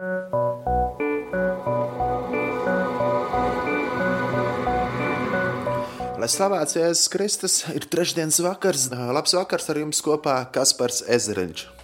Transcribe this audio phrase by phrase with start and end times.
[0.00, 0.08] Lai
[6.24, 8.86] slavēts Jēzus Kristus, ir trešdienas vakars.
[8.88, 11.79] Labs vakars ar jums kopā Kaspars Ezeriņš.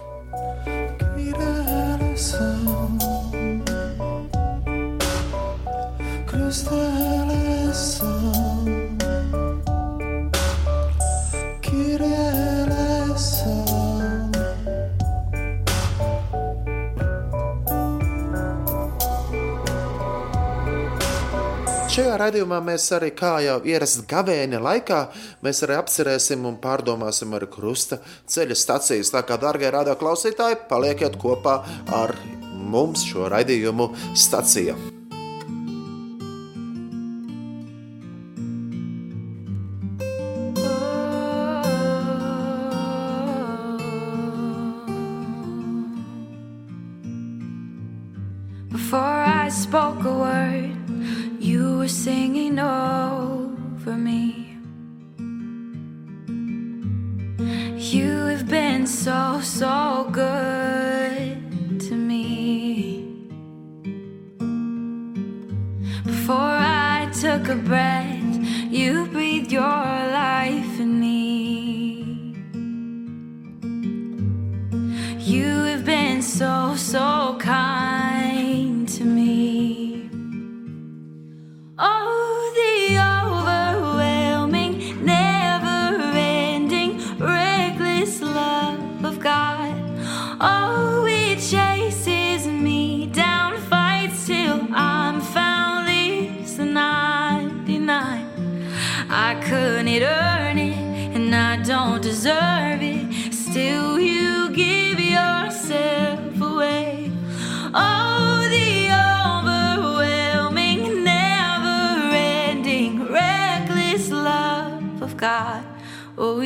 [22.17, 25.01] Šajā raidījumā mēs arī, kā jau ierasts gavēņa laikā,
[25.45, 28.01] mēs arī apcerēsim un pārdomāsim ar krusta
[28.33, 29.13] ceļa stacijas.
[29.13, 31.61] Tā kā, darbie radio klausītāji, palieciet kopā
[31.93, 32.17] ar
[32.73, 34.96] mums šo raidījumu stacijā.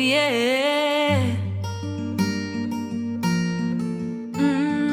[0.01, 1.21] Yeah.
[4.33, 4.87] Mm.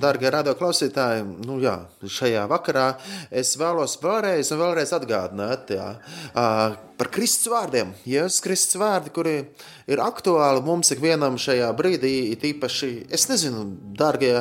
[0.00, 2.86] Darbie radio klausītāji, nu jā, šajā vakarā
[3.30, 5.88] es vēlos vēlreiz vēlreiz atgādināt jā,
[6.34, 7.92] par Kristus vārdiem.
[8.08, 9.36] Jēzus Kristus vārdi, kuri
[9.90, 13.68] ir aktuāli mums ikvienam šajā brīdī, it īpaši, es nezinu,
[13.98, 14.38] darbie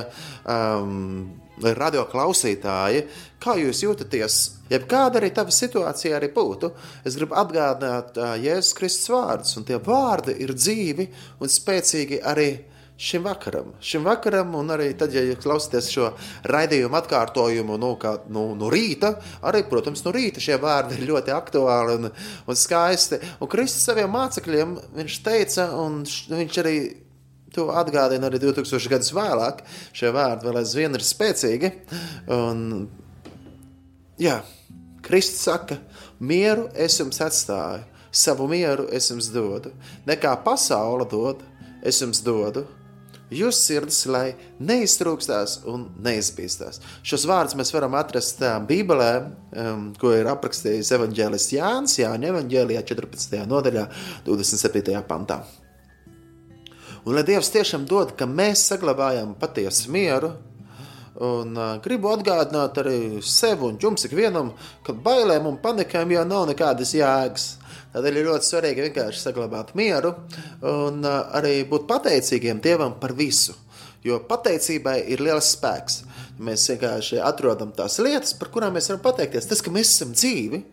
[0.47, 3.05] um, radio klausītāji,
[3.43, 4.39] kā jūs jūtaties?
[4.71, 6.71] Jebkāda arī tava situācija arī būtu,
[7.05, 11.09] es gribu atgādināt Jēzus Kristus vārdus, un tie vārdi ir dzīvi
[11.39, 12.51] un spēcīgi arī
[12.97, 13.73] šim vakaram.
[13.81, 16.11] Šim vakaram, un arī tad, ja klausāties šo
[16.49, 21.33] raidījumu atkārtojumu no, kā, no, no rīta, arī, protams, no rīta šie vārdi ir ļoti
[21.35, 22.11] aktuāli un,
[22.47, 23.19] un skaisti.
[23.41, 26.77] Un Kristus saviem mācekļiem viņš teica, un viņš arī
[27.55, 29.63] to atgādina arī 2000 gadus vēlāk.
[29.95, 31.71] Šie vārdi vēl aizvien ir spēcīgi.
[32.33, 32.67] Un,
[34.21, 34.41] jā,
[35.03, 35.79] Kristus saka,
[36.19, 37.83] mieru es jums atstāju,
[38.13, 39.73] savu mieru es jums dodu.
[40.07, 41.43] Nekā pasaule dod,
[41.83, 42.65] es jums dodu.
[43.33, 46.81] Jūsu sirdis, lai neiztrūkstās un neizbīstās.
[47.07, 49.09] Šos vārdus mēs varam atrast Bībelē,
[49.57, 53.41] um, ko ir aprakstījis evanģēlis Jānis, Jāņa evanģēlijā 14.
[53.49, 53.87] nodaļā,
[54.27, 55.01] 27.
[55.09, 55.41] pantā.
[57.03, 60.31] Un lai Dievs tiešām dod, ka mēs saglabājam patiesu mieru,
[61.21, 64.49] Un uh, gribu atgādināt arī sev un jums ikvienam,
[64.85, 67.45] ka bailēm un panikām jau nav nekādas jēgas.
[67.93, 70.15] Tādēļ ir ļoti svarīgi vienkārši saglabāt mieru
[70.65, 73.53] un uh, arī būt pateicīgiem Dievam par visu.
[74.03, 76.01] Jo pateicībai ir liels spēks.
[76.41, 79.47] Mēs vienkārši atrodam tās lietas, par kurām mēs varam pateikties.
[79.51, 80.63] Tas, ka mēs esam dzīvi,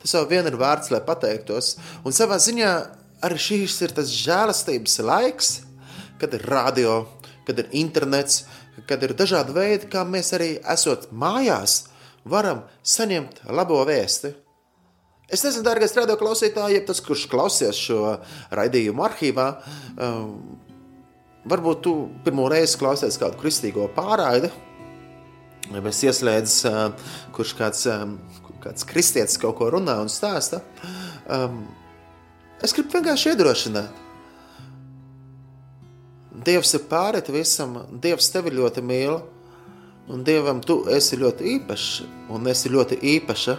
[0.00, 1.74] tas jau vien ir vārds, lai pateiktos.
[2.08, 2.72] Un savā ziņā
[3.28, 5.58] arī šīs ir tas žēlastības laiks,
[6.20, 7.04] kad ir radio,
[7.48, 8.44] kad ir internets,
[8.88, 11.84] kad ir dažādi veidi, kā mēs arī esot mājās,
[12.28, 14.34] varam saņemt labo vēsti.
[15.30, 18.16] Es nezinu, dārgais radio klausītāj, ja tas, kurš klausies šo
[18.56, 19.46] raidījumu arhīvā,
[19.94, 20.32] um,
[21.50, 21.94] varbūt tu
[22.24, 24.50] pirmo reizi klausies kādu kristīgo pārraidi,
[25.70, 28.18] vai es ieslēdzu, uh, kurš kāds, um,
[28.64, 30.64] kāds kristietis kaut ko runā un stāsta.
[31.30, 31.62] Um,
[32.58, 34.09] es gribu vienkārši iedrošināt.
[36.30, 39.18] Dievs ir pārēt visam, Dievs tevi ļoti mīl,
[40.10, 41.88] un Dievam tu esi ļoti īpašs,
[42.30, 43.56] un esi ļoti īpaša.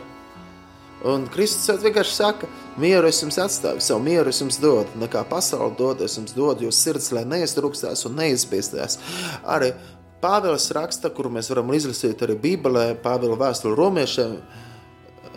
[1.11, 2.47] Un Kristus vienkārši saka,
[2.79, 6.67] mieru es jums atstāju, savu mieru es jums dodu, nekā pasauli dod, es jums dodu,
[6.67, 8.99] jo sirds, lai neiztrūkstās un neizbīstās.
[9.41, 9.73] Arī
[10.21, 14.35] Pāvils raksta, kuru mēs varam izlasīt arī Bībelē, Pāvila vēstuli romiešiem,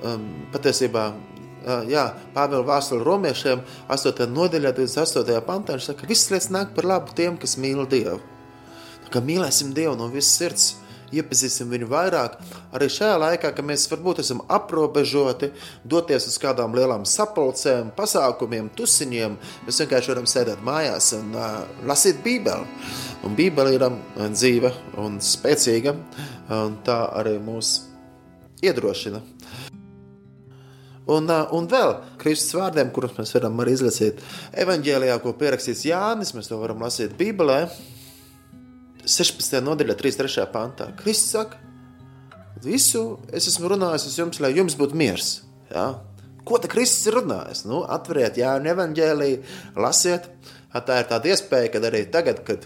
[0.05, 1.07] um, patiesībā
[1.89, 4.29] jā, Pāvila vēstule romiešiem, 8.
[4.31, 5.41] nodaļā, 28.
[5.47, 8.21] pantā, viņš saka, ka visas lietas nāk par labu tiem, kas mīl Dievu.
[9.13, 10.71] Kā mīlēsim Dievu no visas sirds,
[11.15, 12.37] iepazīsim viņu vairāk.
[12.75, 15.53] Arī šajā laikā, kad mēs varbūt esam aprobežoti,
[15.85, 19.37] doties uz kādām lielām sapulcēm, pasākumiem, tusiņiem,
[19.67, 22.67] mēs vienkārši varam sēdēt mājās un uh, lasīt Bībeli.
[23.25, 24.01] Un Bībele ir um,
[24.35, 25.95] dzīva un spēcīga,
[26.59, 27.77] un tā arī mūs
[28.65, 29.23] iedrošina.
[29.23, 29.64] Uh,
[31.07, 31.91] un vēl
[32.21, 34.23] Kristus vārdiem, kurus mēs varam arī izlasīt
[34.65, 37.67] evanģēlijā, ko pierakstīts Jānis, mēs to varam lasīt Bībelē.
[39.05, 39.61] 16.
[39.61, 40.47] nodaļā, 33.
[40.49, 40.89] pantā.
[40.97, 41.59] Kristus saka,
[42.65, 45.35] visu es esmu runājis uz jums, lai jums būtu miers.
[45.69, 45.91] Ja?
[46.49, 47.65] Ko te Kristus ir runājis?
[47.69, 49.43] Nu, atveriet, jā, un evanģēlīju,
[49.81, 50.31] lasiet.
[50.75, 52.65] Tā ir tāda iespēja, kad arī tagad, kad,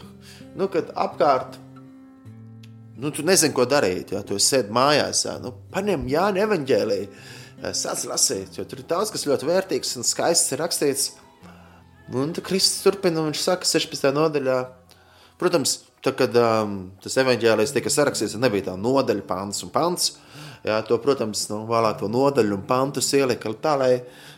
[0.56, 1.58] nu, kad apkārt,
[3.02, 5.37] nu, tu nezini, ko darīt, ja tu sēdi mājās, ja?
[5.43, 7.11] nu, paņem Jāni evanģēlīju,
[7.75, 11.10] sāc lasīt, jo tur ir daudz, kas ļoti vērtīgs un skaists rakstīts.
[12.14, 14.08] Un tad Kristus turpina, un viņš saka 16.
[14.16, 14.58] nodaļā,
[15.40, 20.12] protams, Tad, kad um, tas evanģēlijs tika sarakstīts, nebija tā nodaļa, pants un pants.
[20.66, 23.93] Jā, to, protams, nu, vēlāk to nodaļu un pantus ielika tā, lai,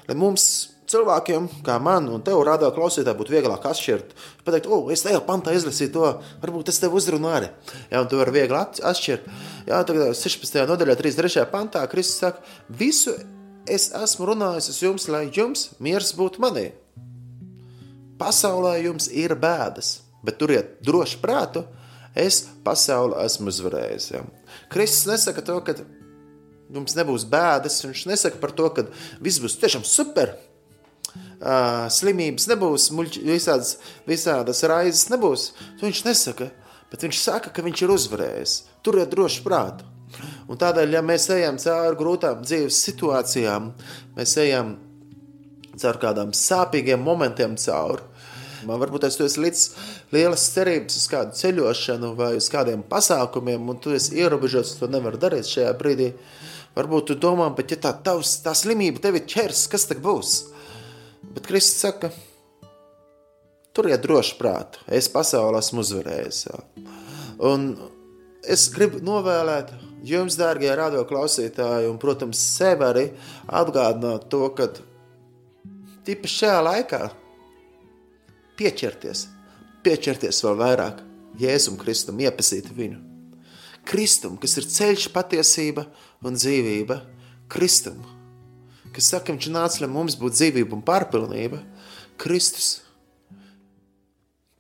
[0.09, 0.45] lai mums
[0.91, 4.13] cilvēkiem, kā man un tev, rādā klausītāji, būtu vieglāk atšķirt.
[4.47, 6.11] Pateikt, o, es tajā pantā izlasīju to,
[6.43, 7.49] varbūt tas tev uzrunā arī.
[7.93, 9.31] Jā, un tu vari viegli atšķirt.
[9.71, 10.61] Jā, tagad 16.
[10.71, 11.47] nodaļā, 33.
[11.53, 13.15] pantā, Kristus saka, visu
[13.71, 16.71] es esmu runājis uz jums, lai jums miers būtu manī.
[18.21, 21.65] Pasaulē jums ir bēdas bet turiet droši prātu,
[22.17, 24.11] es pasauli esmu uzvarējis.
[24.13, 24.23] Ja.
[24.73, 25.77] Kristus nesaka to, ka
[26.71, 28.87] jums nebūs bēdas, viņš nesaka par to, ka
[29.23, 30.37] viss būs tiešām super.
[31.41, 33.79] Uh, slimības nebūs, muļķi, visādas,
[34.09, 35.47] visādas raizes nebūs.
[35.81, 36.51] To viņš nesaka,
[36.93, 38.57] bet viņš saka, ka viņš ir uzvarējis.
[38.85, 39.89] Turiet droši prātu.
[40.51, 43.71] Un tādēļ, ja mēs ejam cauri grūtām dzīves situācijām,
[44.19, 44.75] mēs ejam
[45.81, 48.05] cauri kādām sāpīgiem momentiem cauri,
[48.69, 49.61] Man varbūt es esmu līdz
[50.13, 55.17] lielas cerības uz kādu ceļošanu vai uz kādiem pasākumiem, un tu esi ierobežots, to nevar
[55.21, 56.11] darīt šajā brīdī.
[56.77, 60.35] Varbūt tu domā, bet ja tā, tavs, tā slimība tevi ķers, kas tad būs?
[61.31, 62.11] Bet Kristus saka,
[63.77, 66.41] turiet droši prātu, es pasaulē esmu uzvarējis.
[67.47, 67.71] Un
[68.43, 69.71] es gribu novēlēt
[70.07, 73.11] jums, dārgie radio klausītāji, un, protams, sev arī
[73.47, 74.71] atgādināt to, ka
[76.09, 77.03] tīpaši šajā laikā
[78.59, 79.27] pieķerties,
[79.87, 81.05] pieķerties vēl vairāk
[81.41, 82.99] Jēzum Kristum, iepazīt viņu.
[83.89, 85.87] Kristum, kas ir ceļš, patiesība
[86.27, 87.01] un dzīvība,
[87.51, 88.03] Kristum,
[88.95, 91.63] kas saka, viņš nāca, lai mums būtu dzīvība un pārpilnība,
[92.21, 92.81] Kristus,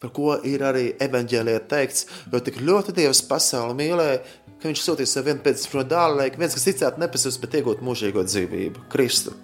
[0.00, 4.22] par ko ir arī evaņģēlijā teikts, jo tik ļoti Dievs pasauli mīlēja,
[4.60, 5.36] ka viņš sūtīja savu
[5.76, 9.36] no dāla, lai viens, kas ticētu, nepasūs, bet iegūt mūžīgo dzīvību, Kristu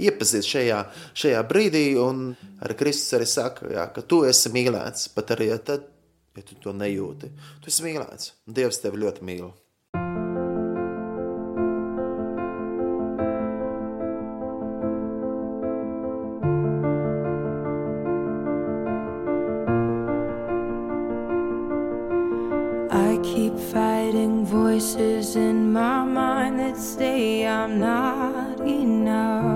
[0.00, 0.80] iepazīt šajā,
[1.16, 1.84] šajā brīdī.
[2.00, 2.30] Un
[2.64, 5.88] arī Kristus arī saka, jā, ka tu esi mīlēts, pat arī ja tad,
[6.36, 7.32] ja tu to nejūti.
[7.62, 9.50] Tu esi mīlēts, un Dievs tevi ļoti mīl.
[24.44, 29.49] Voices in my mind that say I'm not enough.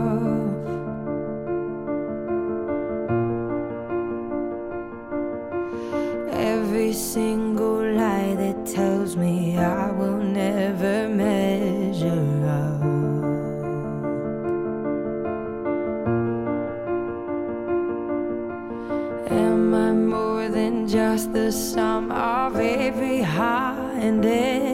[24.05, 24.74] and end.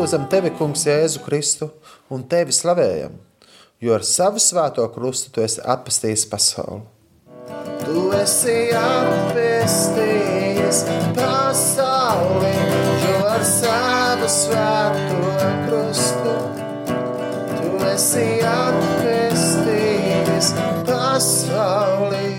[0.00, 1.66] Pielūdzam tevi, Kungs, Jēzu Kristu
[2.08, 3.20] un tevi slavējam,
[3.84, 6.80] jo ar savu svēto krustu tu esi atpestījis pasauli.
[7.84, 10.78] Tu esi atpestījis
[11.18, 12.54] pasauli,
[13.02, 15.34] jo ar savu svēto
[15.66, 16.32] krustu
[17.58, 20.48] tu esi atpestījis
[20.88, 22.32] pasauli.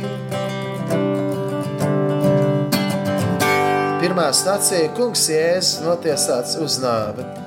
[4.02, 7.41] Pirmā stācija kungs Jēzus notiesāts uz nāvi.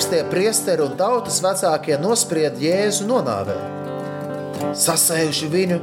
[0.00, 5.76] Augstie priesteri un tautas vecākie nosprieda Jēzu nonāvēt sasējuši viņu,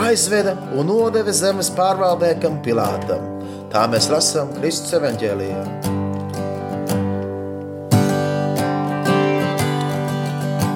[0.00, 3.26] aizveda un nodeva zemes pārvaldniekam Pilātam.
[3.68, 5.60] Tā mēs lasām Kristus evaņģēlijā.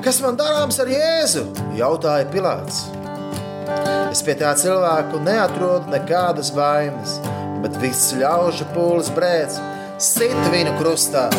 [0.05, 1.47] Kas man darāms ar Jēzu?
[1.79, 2.83] jautāja Pilārs.
[4.11, 7.17] Es pie tā cilvēku neatrodu nekādas vainas,
[7.65, 9.57] bet viss ļaužu pūles brēc,
[9.97, 11.31] sit viņu krustā.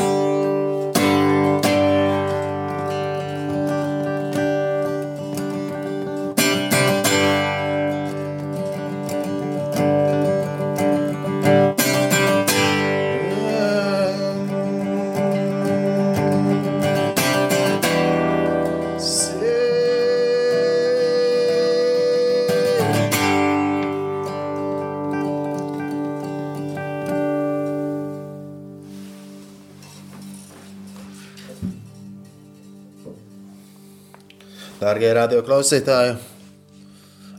[35.00, 36.16] Dārgie radio klausītāji,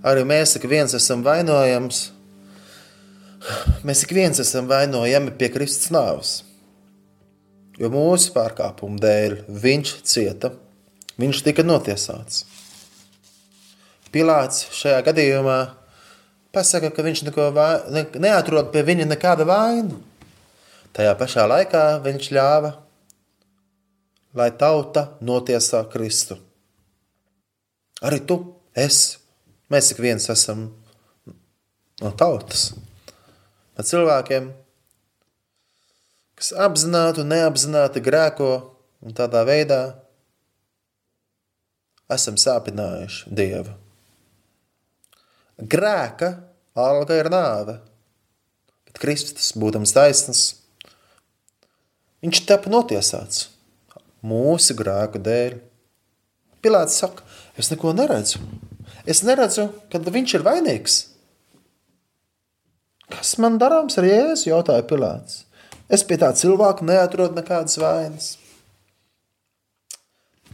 [0.09, 1.99] arī mēs ik viens esam vainojams.
[3.85, 6.31] Mēs ik viens esam vainojami pie Kristus nāves.
[7.77, 10.55] Jo mūsu pārkāpumu dēļ viņš cieta,
[11.21, 12.47] viņš tika notiesāts.
[14.09, 15.61] Pilārs šajā gadījumā
[16.57, 20.01] pasaka, ka viņš neko vai, ne, neatrod pie viņa nekāda vaina.
[20.97, 22.79] Tajā pašā laikā viņš ļāva,
[24.33, 26.47] lai tauta notiesā Kristu.
[28.01, 28.39] Arī tu,
[28.73, 29.19] es,
[29.73, 30.69] mēs ik viens esam
[32.01, 32.71] no tautas,
[33.77, 34.49] no cilvēkiem,
[36.41, 38.53] kas apzināti un neapzināti grēko
[39.05, 39.83] un tādā veidā
[42.11, 43.77] esam sāpinājuši Dievu.
[45.61, 46.33] Grēka
[46.81, 47.77] alga ir nāve,
[48.89, 50.45] bet Kristus, būdams taisns,
[52.25, 53.51] viņš tapa notiesāts
[54.25, 55.59] mūsu grēku dēļ.
[56.61, 57.25] Pilāts saka,
[57.61, 58.41] Es neko neredzu.
[59.05, 60.99] Es neredzu, ka viņš ir vainīgs.
[63.11, 64.49] Kas man darāms ar Jēzu?
[64.49, 65.43] jautāja Pilārs.
[65.91, 68.29] Es pie tā cilvēka neatrodu nekādas vainas.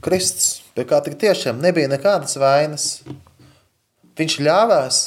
[0.02, 2.86] Kristus, pie kā tik tiešām nebija nekādas vainas.
[4.16, 5.00] Viņš ļāvās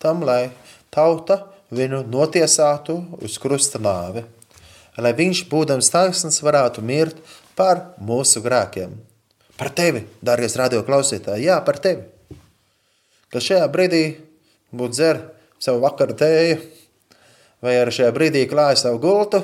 [0.00, 0.48] tam, lai
[0.92, 4.24] tauta viņu notiesātu uz krusta nāvi,
[5.00, 7.20] lai viņš, būdams taisns, varētu mirt
[7.56, 8.96] par mūsu grēkiem.
[9.60, 12.06] Par tevi, dārgais radio klausītāji, jā, par tevi.
[13.28, 14.04] Kas šajā brīdī
[14.72, 15.18] būtu dzer
[15.60, 16.54] savu vakaru tēju,
[17.60, 19.42] vai arī šajā brīdī klāja savu gultu,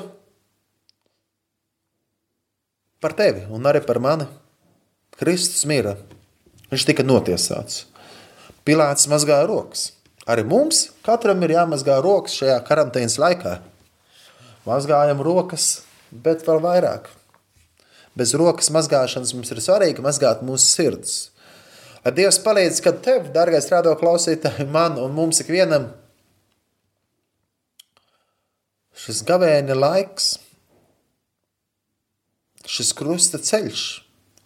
[2.97, 4.25] par tevi un arī par mani.
[5.17, 5.93] Kristus mīra.
[6.71, 7.85] Viņš tika notiesāts.
[8.65, 9.91] Pilāts mazgāja rokas.
[10.25, 13.53] Arī mums katram ir jāmazgā rokas šajā karantīnas laikā.
[14.65, 15.69] Mazgājam rokas,
[16.11, 17.07] bet vēl vairāk
[18.17, 21.17] bez rokas mazgāšanas mums ir svarīgi mazgāt mūsu sirds.
[22.05, 25.89] Lai Dievs palīdz, kad tev, dārgais rādo klausītāji, man un mums ikvienam
[28.97, 30.29] šis gavēņa laiks,
[32.67, 33.83] šis krusta ceļš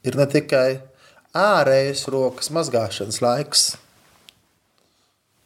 [0.07, 0.81] ir ne tikai
[1.37, 3.65] ārējas rokas mazgāšanas laiks,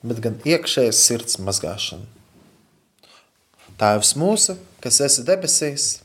[0.05, 2.07] bet gan iekšējas sirds mazgāšana.
[3.75, 6.04] Tēvs mūsu, kas esi debesīs,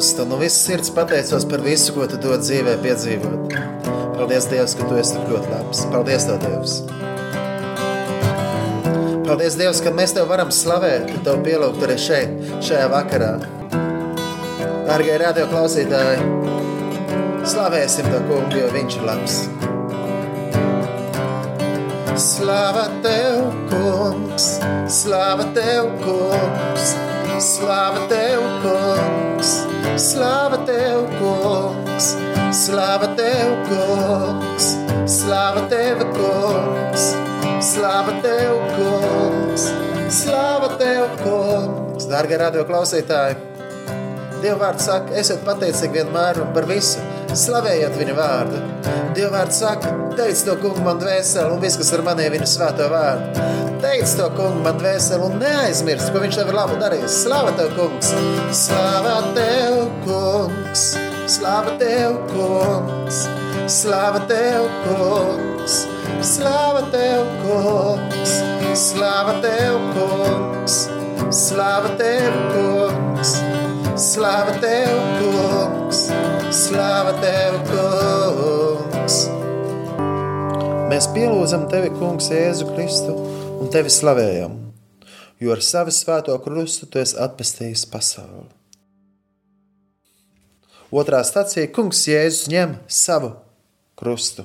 [0.00, 3.52] Tēvs, Tev no visas sirds pateicos par visu, ko Tu dod dzīvē piedzīvot.
[4.16, 5.82] Paldies, Dievs, ka Tu esi tik ļoti labs.
[5.92, 6.78] Paldies, Tev, Dievs!
[9.26, 12.32] Paldies, Dievs, ka mēs Tev varam slavēt, ka Tev pielūgt arī šeit,
[12.64, 13.30] šajā vakarā.
[14.88, 16.24] Dārgie radio klausītāji,
[17.52, 19.38] slavēsim to kungu, jo viņš ir labs.
[22.24, 24.52] Slava Tev, kungs,
[24.96, 26.94] slava Tev, kungs,
[27.52, 29.19] slava Tev, kungs,
[30.00, 32.16] slava Tev, kungs,
[32.56, 34.66] slava Tev, kungs,
[35.06, 37.04] slava Tev, kungs,
[37.60, 39.68] slava Tev, kungs,
[40.08, 42.08] slava Tev, kungs.
[42.10, 43.36] Dārgie radio klausītāji,
[44.40, 47.02] Dieva vārds saka, esiet pateicīgi vienmēr un par visu.
[47.30, 48.60] Slavējiet viņa vārdu.
[49.14, 52.88] Dieva vārds saka, teic to kungu man dvēseli un viss, kas ar mani viņa svēto
[52.90, 53.44] vārdu.
[53.82, 57.20] Teic to kungu man dvēseli un neaizmirst, ko viņš tev ir labu darījis.
[57.22, 58.10] Slava tev, kungs!
[58.60, 60.86] Slava tev, kungs!
[61.30, 63.20] Slava tev, kungs!
[63.70, 65.76] Slava tev, kungs!
[66.34, 68.38] Slava tev, kungs!
[68.90, 70.80] Slava tev, kungs!
[71.30, 73.36] Slava tev, kungs!
[74.00, 75.79] Slava tev, kungs,
[76.50, 79.18] slava tev, kungs.
[80.90, 83.14] Mēs pielūdzam tevi, kungs, Jēzu Kristu
[83.62, 84.56] un tevi slavējam,
[85.38, 88.48] jo ar savu svēto krustu tu esi atpestījis pasauli.
[90.90, 93.36] Otrā stācija- kungs Jēzus ņem savu
[93.96, 94.44] krustu.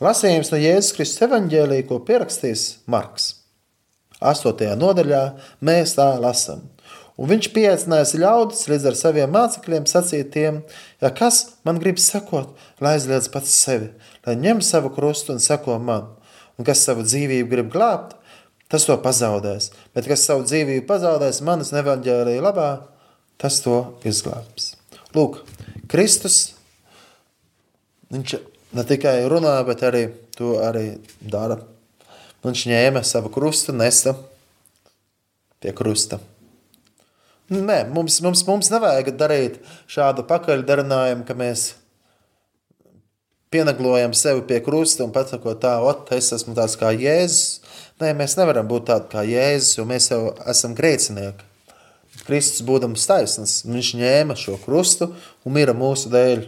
[0.00, 3.34] Lasījums no Jēzus Kristus evaņģēlī, ko pierakstīs Marks.
[4.22, 4.76] 8.
[4.76, 6.72] nodaļā mēs tā lasām.
[7.20, 10.62] Un viņš pieaicinājis ļaudis līdz ar saviem mācekļiem sacīt tiem,
[11.02, 13.90] ja kas man grib sekot, lai aizliedz pats sevi,
[14.26, 16.08] lai ņem savu krustu un seko man.
[16.56, 18.16] Un kas savu dzīvību grib glābt,
[18.72, 19.70] tas to pazaudēs.
[19.92, 22.70] Bet kas savu dzīvību pazaudēs manas nevaļģēlīja labā,
[23.40, 23.76] tas to
[24.08, 24.72] izglābs.
[25.12, 25.42] Lūk,
[25.92, 26.54] Kristus,
[28.12, 28.36] viņš
[28.72, 31.60] ne tikai runā, bet arī to arī dara.
[32.42, 34.16] Viņš ņēma savu krustu, nesa
[35.62, 36.18] pie krusta.
[37.50, 39.58] Nē, mums, mums, mums nevajag darīt
[39.90, 41.72] šādu pakaļdarinājumu, ka mēs
[43.52, 47.64] pieneglojam sevi pie krusta un pasakot tā, ot, es esmu tāds kā Jēzus.
[48.00, 51.50] Nē, mēs nevaram būt tādi kā Jēzus, jo mēs jau esam grēcinieki.
[52.22, 55.10] Kristus būdams taisns, viņš ņēma šo krustu
[55.42, 56.46] un mira mūsu dēļ.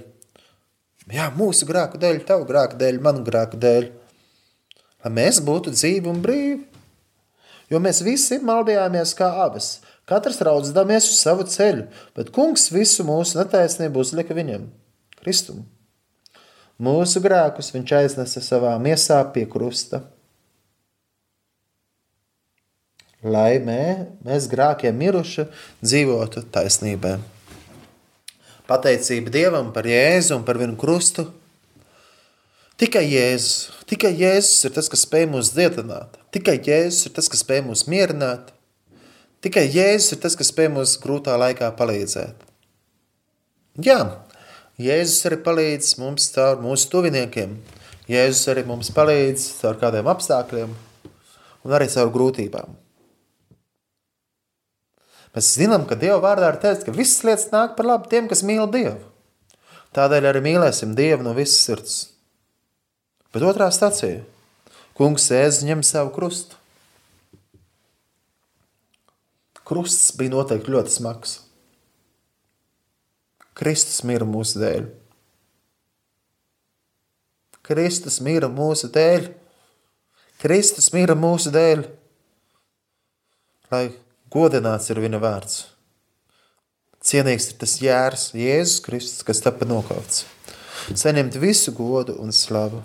[1.13, 3.91] Jā, mūsu grēku dēļ, tavu grēku dēļ, manu grēku dēļ
[5.05, 6.63] lai mēs būtu dzīvi un brīvi.
[7.73, 11.87] Jo mēs visi maldījāmies kā abas, katrs raudzdāmies uz savu ceļu,
[12.17, 14.67] bet kungs visu mūsu netaisnību uzlika viņam,
[15.21, 15.63] Kristum.
[16.83, 20.03] Mūsu grēkus viņš aiznesa savā miesā pie krusta.
[23.25, 23.85] Lai mē,
[24.27, 25.47] mēs grākiem miruši
[25.81, 27.15] dzīvotu taisnībā.
[28.69, 31.29] Pateicība Dievam par Jēzu un par viņu krustu
[32.75, 36.17] Tikai Jēzus, tikai Jēzus ir tas, kas spēj mūs dziedināt.
[36.35, 38.51] Tikai Jēzus ir tas, kas spēj mūs mierināt.
[39.45, 42.47] Tikai Jēzus ir tas, kas spēj mums grūtā laikā palīdzēt.
[43.85, 43.99] Jā,
[44.81, 47.59] Jēzus arī palīdz mums caur mūsu tuviniekiem.
[48.09, 50.73] Jēzus arī mums palīdz caur kādiem apstākļiem
[51.65, 52.73] un arī caur grūtībām.
[55.35, 58.45] Mēs zinām, ka Dieva vārdā ir teikts, ka visas lietas nāk par labu tiem, kas
[58.47, 59.01] mīl Dievu.
[59.95, 61.97] Tādēļ arī mīlēsim Dievu no visas sirds.
[63.35, 64.23] Bet otrā stācija-
[64.97, 66.57] kungs ēz ņem savu krustu.
[69.65, 71.39] Krusts bija noteikti ļoti smags.
[73.55, 74.89] Kristus mira mūsu dēļ.
[77.65, 79.31] Kristus mira mūsu dēļ.
[80.43, 81.87] Kristus mira mūsu dēļ,
[83.73, 83.87] lai
[84.35, 85.63] godināts ir viņa vārds.
[87.05, 90.27] Cienīgs ir tas jērs, Jēzus Kristus, kas tapa nokauts.
[90.93, 92.83] Saņemt visu godu un slavu.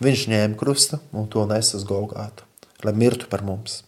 [0.00, 2.46] Viņš ņēma krustu un to nesa uz Golgātu,
[2.86, 3.82] lai mirtu par mums.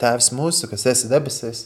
[0.00, 1.62] Tēvs mūsu, kas esi debesīs,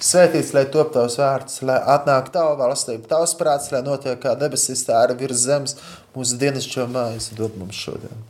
[0.00, 4.86] svētīts, lai top tavs vārds, lai atnāk tava valstība, tavs prāts, lai notiek kā debesīs,
[4.86, 5.76] tā arī virs zemes,
[6.16, 8.24] mūsu dienasčo mājas dod mums šodien.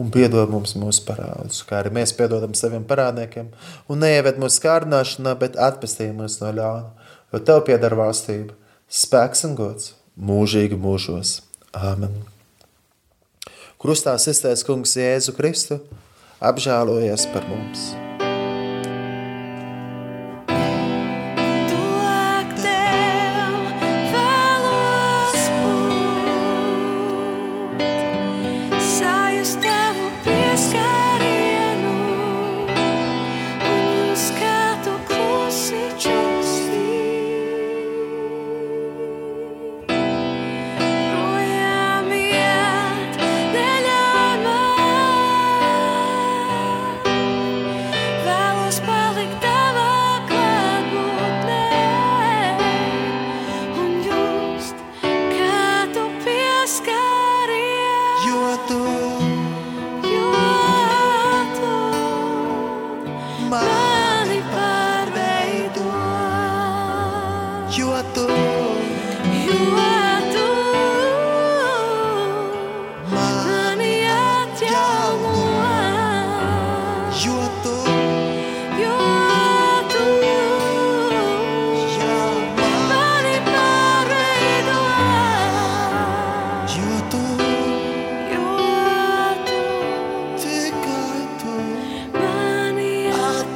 [0.00, 3.50] Un piedod mums mūsu parādus, kā arī mēs piedodam saviem parādniekiem,
[3.90, 8.54] un neieved mūsu kārdināšanā, bet atpestī mūs no ļauna, jo tev piedara valstība,
[8.86, 11.40] spēks un gods mūžīgi mūžos.
[11.74, 12.22] Āmen!
[13.80, 15.80] Krustā sistais kungs Jēzu Kristu
[16.44, 17.90] apžēlojies par mums.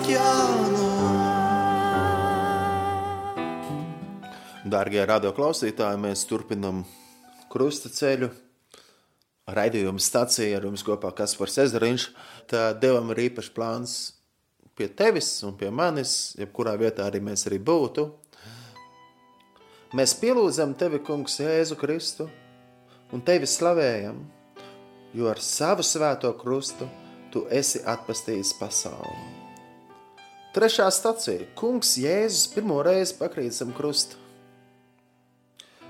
[0.05, 0.89] okeānu.
[4.65, 6.83] Dārgie radioklausītāji, mēs turpinam
[7.53, 8.31] krusta ceļu.
[9.55, 12.09] Raidījuma stācija ar jums kopā Kaspars Ezeriņš.
[12.49, 13.97] Tad Dievam ir īpašs plāns
[14.75, 18.09] pie tevis un pie manis, jebkurā vietā arī mēs arī būtu.
[19.95, 22.27] Mēs pielūdzam tevi, Kungs, Jēzu Kristu
[23.15, 24.25] un tevi slavējam,
[25.15, 26.89] jo ar savu svēto krustu
[27.31, 29.44] tu esi atpestījis pasauli.
[30.55, 34.15] Trešā stacija- Kungs Jēzus pirmo reizi pakrīt zem krusta.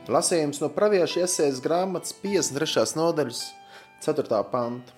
[0.09, 2.96] Lasījums no pravieša iesaistas grāmatas 53.
[2.96, 3.42] nodaļas,
[4.00, 4.40] 4.
[4.48, 4.96] panta.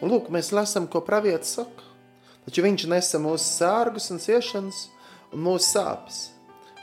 [0.00, 1.84] Un lūk, mēs lasām, ko pravietis saka.
[2.46, 4.88] Taču viņš nesa mūsu sārgus un ciešanas
[5.32, 6.30] un mūsu sāpes.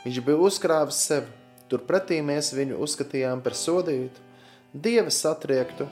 [0.06, 1.34] Viņš bija uzkrāvis sevi,
[1.70, 4.22] turpretī mēs viņu uzskatījām par sodītu,
[4.74, 5.90] dieva satriektu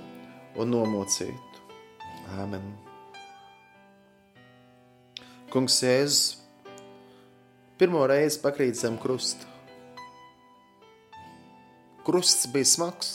[0.58, 1.62] un nomocītu.
[2.38, 2.83] Āmen!
[5.54, 6.40] Kungs Jēzus
[7.78, 9.46] pirmo reizi pakrīt zem krusta.
[12.08, 13.12] Krusts bija smags.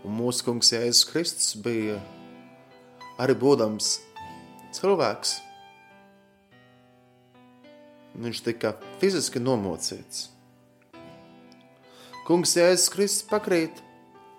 [0.00, 2.00] Un mūsu kungs Jēzus Kristus bija
[3.20, 3.98] arī būdams
[4.80, 5.36] cilvēks.
[8.16, 10.30] Viņš tika fiziski nomocīts.
[12.24, 13.84] Kungs Jēzus Kristus pakrīt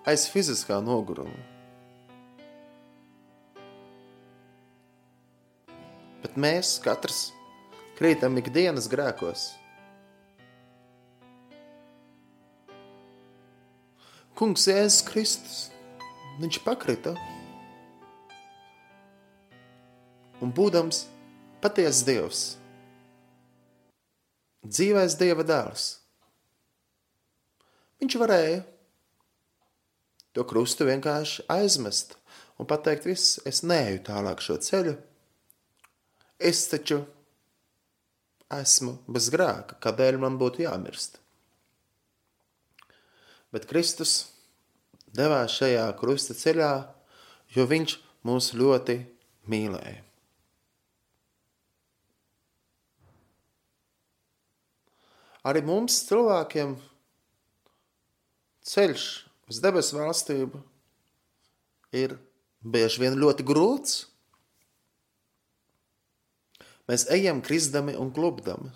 [0.02, 1.55] aiz fiziskā noguruma.
[6.26, 7.28] Bet mēs katrs
[7.94, 9.44] krītam ikdienas grēkos.
[14.34, 15.60] Kungs Jēzus Kristus,
[16.42, 17.14] viņš pakrita.
[20.42, 21.04] Un būdams
[21.62, 22.42] patiesas Dievs,
[24.66, 25.88] dzīvais Dieva dēls,
[28.02, 28.64] viņš varēja
[30.34, 32.18] to krustu vienkārši aizmest
[32.58, 34.98] un pateikt, viss, es neeju tālāk šo ceļu.
[36.38, 37.02] Es taču
[38.52, 41.20] esmu bez grēka, kādēļ man būtu jāmirst
[43.56, 44.26] bet Kristus
[45.16, 46.72] devās šajā krusta ceļā,
[47.56, 47.94] jo viņš
[48.26, 48.98] mūs ļoti
[49.48, 50.02] mīlēja.
[55.46, 56.74] Arī mums, cilvēkiem,
[58.66, 59.04] ceļš
[59.48, 60.60] uz debesu valstību
[61.96, 62.16] ir
[62.60, 64.00] bieži vien ļoti grūts.
[66.86, 68.70] Mēs ejam kristami un klubdami.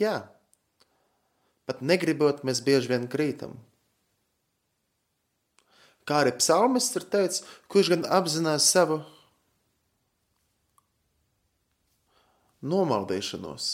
[0.00, 0.16] Jā,
[1.66, 3.56] Pat negribot, mēs bieži vien krītam.
[6.06, 9.00] Kā arī psalmists ir teicis, kurš gan apzinās savu
[12.62, 13.66] nomaldīšanos.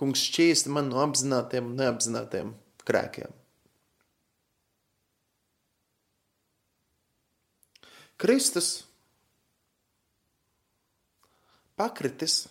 [0.00, 2.54] Kungs šķīsta man no apzinātiem un neapzinātiem
[2.88, 3.36] krēkiem.
[8.22, 8.72] Kristus
[11.78, 12.44] pakritis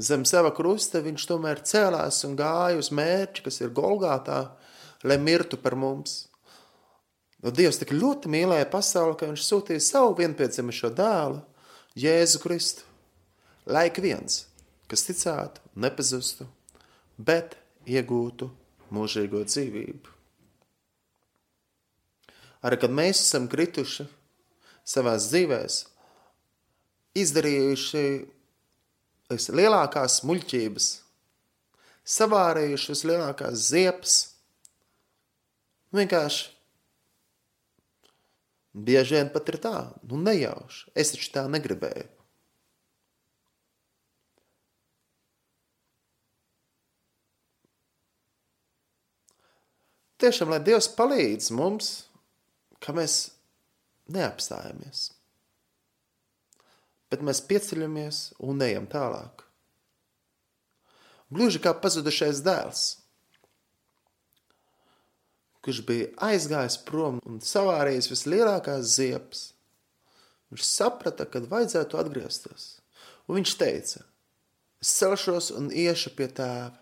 [0.00, 4.54] Zem sava krusta viņš tomēr cēlās un gāja uz mērķi, kas ir Golgātā,
[5.04, 6.30] lai mirtu par mums.
[7.44, 11.42] No Dievs tik ļoti mīlēja pasauli, ka viņš sūtīja savu vienpiedzimušo dēlu,
[11.98, 12.86] Jēzu Kristu,
[13.68, 14.46] lai ik viens,
[14.88, 16.46] kas ticētu, nepazustu,
[17.18, 18.48] bet iegūtu
[18.94, 20.16] mūžīgo dzīvību.
[22.64, 24.06] Arī kad mēs esam krituši
[24.88, 25.82] savās dzīvēs,
[27.18, 28.04] izdarījuši
[29.32, 30.88] vislielākās muļķības,
[32.16, 34.16] savārējuši vislielākās ziepes.
[35.92, 36.48] Vienkārši
[38.72, 39.76] bieži vien pat ir tā,
[40.08, 40.90] nu nejauši.
[40.96, 42.08] Es taču tā negribēju.
[50.22, 51.88] Tiešām, lai Dievs palīdz mums,
[52.78, 53.24] ka mēs
[54.14, 55.08] neapstājamies
[57.12, 59.44] bet mēs pieceļamies un ejam tālāk.
[61.32, 62.82] Gluži kā pazudušais dēls,
[65.62, 69.44] kurš bija aizgājis prom un savārījis vislielākās ziepes.
[70.52, 72.66] Viņš saprata, kad vajadzētu atgriezties.
[73.28, 74.02] Un viņš teica,
[74.82, 76.81] es celšos un iešu pie tēva.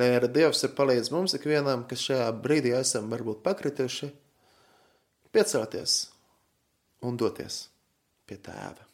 [0.00, 4.08] Lai arī Dievs ir palīdz mums ikvienam, kas šajā brīdī esam varbūt pakrituši,
[5.34, 5.96] piecelties
[7.06, 7.66] un doties
[8.26, 8.86] pie tēva.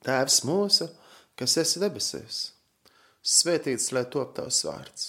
[0.00, 0.86] Tēvs mūsu,
[1.36, 2.38] kas esi debesīs,
[3.20, 5.08] svētīts, lai top tavs vārds,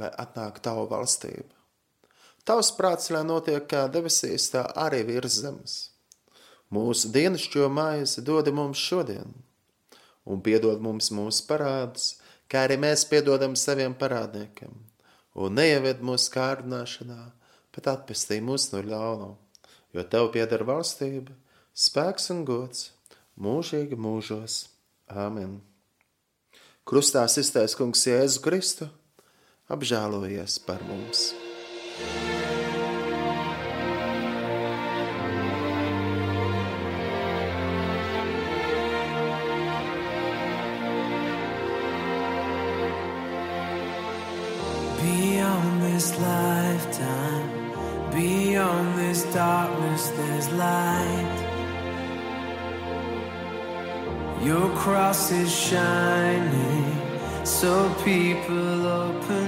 [0.00, 1.50] lai atnāk tavu valstību.
[2.46, 5.76] Tavs prāts, lai notiek kā debesīs, tā arī virs zemes.
[6.72, 9.34] Mūsu dienascho maizi dod mums šodien
[10.26, 12.16] un piedod mums mūsu parādus,
[12.50, 14.74] kā arī mēs piedodam saviem parādniekiem.
[15.36, 17.32] un neieved mūsu kārdināšanā,
[17.76, 19.36] bet atpestī mūs no ļaunuma,
[19.92, 21.34] jo Tev pieder valstība,
[21.76, 22.90] spēks un gods,
[23.36, 24.68] mūžīgi mūžos.
[25.12, 25.60] Āmen!
[26.88, 28.88] Krustā iztais kungs Jēzu Kristu,
[29.68, 31.34] apžēlojies par mums!
[31.96, 32.35] Beyond
[54.58, 56.84] Your cross is shining,
[57.44, 59.45] so people open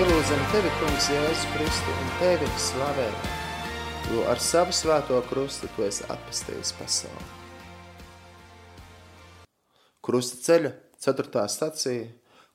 [0.00, 3.16] Mēs pielūdzam Tevi, Kungs, Jēzu Kristu un Tevi slavējam,
[4.08, 7.26] jo ar savu svēto krustu Tu esi atpestījis pasauli.
[10.00, 10.70] Krusta ceļa,
[11.04, 12.06] ceturtā stacija,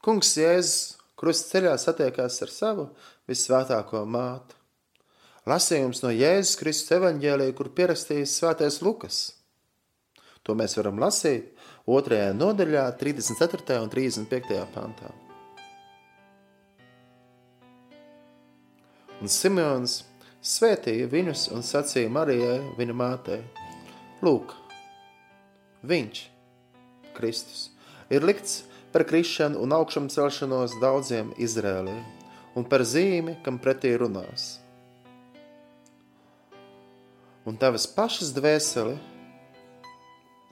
[0.01, 2.85] Kungs Jēzus krusta ceļā satiekās ar savu
[3.29, 4.57] visvētāko mātu.
[5.45, 9.19] Lasījums no Jēzus Kristus evaņģēlija, kur pierakstījis svētais Lukas.
[10.41, 11.53] To mēs varam lasīt
[11.85, 13.83] otrajā nodaļā, 34.
[13.85, 14.65] un 35.
[14.73, 15.13] pantā.
[19.23, 20.01] Un Simons
[20.43, 23.39] svētīja viņus un sacīja Marijai, viņa mātei:
[24.25, 24.51] Lūk,
[25.87, 26.21] viņš,
[27.15, 27.69] Kristus,
[28.11, 31.95] ir likts par krišanu un augšām celšanos daudziem Izrēlē,
[32.55, 34.57] un par zīmi, kam pretī runās.
[37.45, 38.95] Un tavas pašas dvēseli,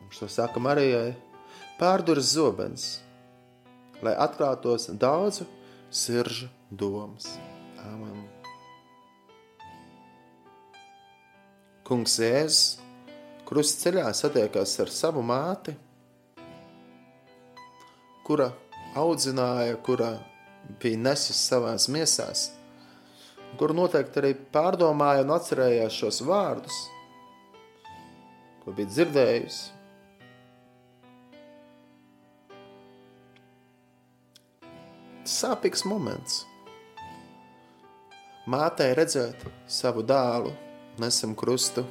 [0.03, 1.15] viņš to saka Marijai,
[1.79, 2.85] pārduras zobens,
[4.03, 5.49] lai atklātos daudzu
[5.89, 7.33] siržu domas.
[7.83, 8.22] Āmen.
[11.83, 12.59] Kungs Jēzus
[13.43, 15.73] krustceļā satiekās ar savu māti,
[18.23, 18.47] kura
[18.95, 20.13] audzināja, kura
[20.79, 22.45] bija nesis savās miesās,
[23.59, 26.79] kur noteikti arī pārdomāja un atcerējās šos vārdus,
[28.63, 29.71] ko bija dzirdējusi.
[35.33, 36.45] Sāpīgs moments.
[38.47, 40.51] Mātei redzēt savu dēlu,
[41.01, 41.85] nesam krustu,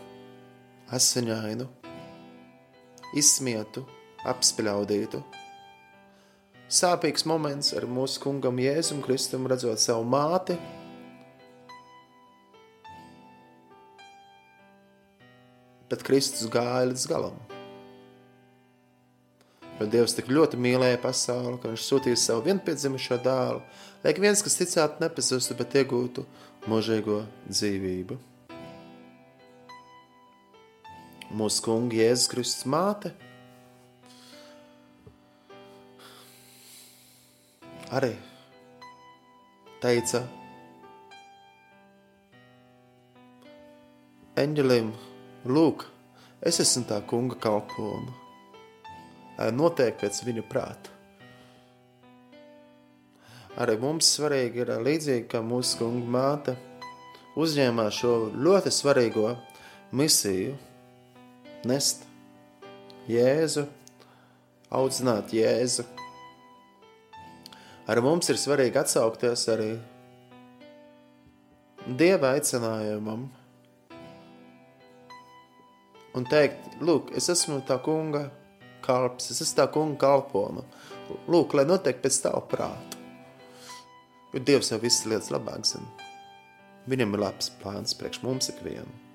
[0.93, 1.67] asiņainu,
[3.19, 3.85] izsmietu,
[4.29, 5.23] apspļaudītu.
[6.73, 10.57] Sāpīgs moments ar mūsu kungam Jēzum Kristum redzot savu māti,
[15.93, 17.37] bet Kristus gāja līdz galam.
[19.81, 23.61] Jo Dievs tik ļoti mīlēja pasauli, ka viņš sūtīja savu vienpiedzimušo dēlu,
[24.05, 26.25] lai ik viens, kas ticētu, nepazustu, bet iegūtu
[26.71, 28.32] mūžīgo dzīvību.
[31.33, 33.15] Mūsu kunga Jēzus Kristus māte.
[37.93, 38.11] Arī
[39.81, 40.21] teica
[44.43, 44.91] eņģelim,
[45.49, 45.87] lūk,
[46.45, 48.13] es esmu tā kunga kalpona,
[49.39, 50.93] lai notiek pēc viņa prāta.
[53.61, 56.57] Arī mums svarīgi ir līdzīgi, kā mūsu kunga māte
[57.41, 59.33] uzņēmās šo ļoti svarīgo
[59.97, 60.57] misiju
[61.69, 62.07] nest
[63.11, 63.67] Jēzu,
[64.71, 65.85] audzināt Jēzu.
[67.91, 69.73] Arī mums ir svarīgi atsaukties arī
[71.83, 73.25] Dieva aicinājumam
[76.15, 78.29] un teikt, lūk, es esmu tā kunga
[78.85, 80.65] kalps, es esmu tā kunga kalpona.
[81.31, 83.01] Lūk, lai notiek pēc tava prāta.
[84.33, 85.91] Jo Dievs jau visas lietas labāk zina.
[86.89, 89.12] Viņam ir labs plāns priekš mums ikvienu.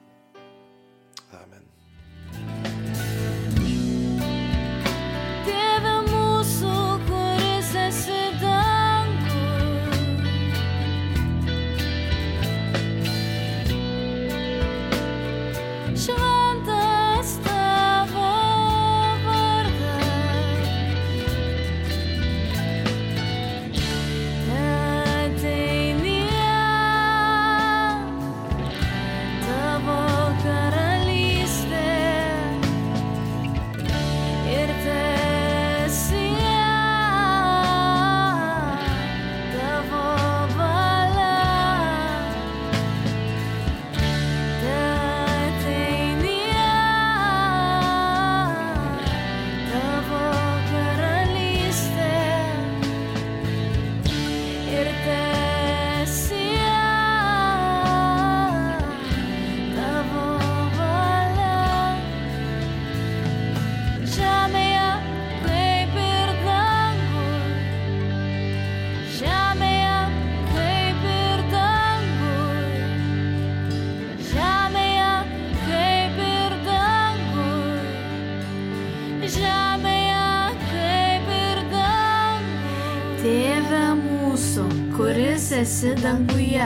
[85.57, 86.65] Esi danguje,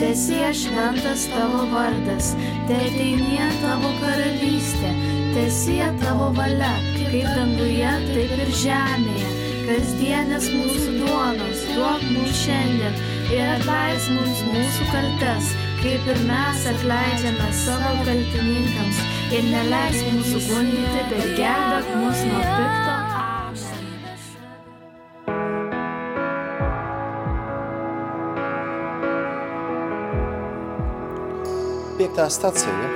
[0.00, 2.32] tesie šventas tavo vardas,
[2.68, 4.92] te ateinie tavo karalystė,
[5.34, 9.32] tesie tavo valia, kaip danguje, taip ir žemėje.
[9.66, 12.96] Kasdienės mūsų duonos, duok mums šiandien.
[13.32, 19.04] Ir atleis mums mūsų kaltes, kaip ir mes atleidžiame savo kaltininkams.
[19.32, 22.91] Ir neleis mūsų gundyti, bet gelbėk mus nuo pikto.
[32.12, 32.88] Piektā stacija.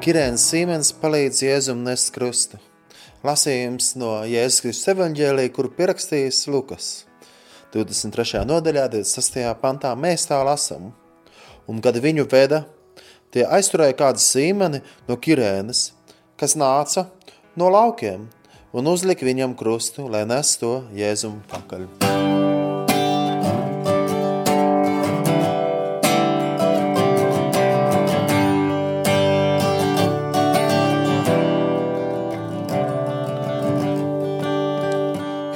[0.00, 2.56] Kirēns Sīmens palīdz Jēzum nest krustu.
[3.20, 6.88] Lasījums no Jēzus Kristus evaņģēlī, kuru pierakstījis Lukas.
[7.76, 8.40] 23.
[8.48, 9.44] nodaļā, 26.
[9.60, 10.94] pantā mēs tā lasam.
[11.68, 12.62] Un kad viņu veda,
[13.36, 15.90] tie aizturēja kādu sīmeni no Kirēnas,
[16.40, 17.10] kas nāca
[17.52, 18.30] no laukiem,
[18.72, 22.39] un uzlika viņam krustu, lai nes to Jēzum pakaļ.